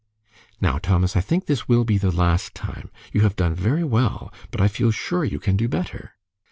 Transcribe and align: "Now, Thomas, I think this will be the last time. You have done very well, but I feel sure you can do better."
"Now, 0.59 0.79
Thomas, 0.79 1.15
I 1.15 1.21
think 1.21 1.45
this 1.45 1.67
will 1.67 1.83
be 1.83 1.99
the 1.99 2.09
last 2.09 2.55
time. 2.55 2.89
You 3.13 3.21
have 3.21 3.35
done 3.35 3.53
very 3.53 3.83
well, 3.83 4.33
but 4.49 4.59
I 4.59 4.67
feel 4.67 4.89
sure 4.89 5.23
you 5.23 5.37
can 5.37 5.55
do 5.55 5.67
better." 5.67 6.15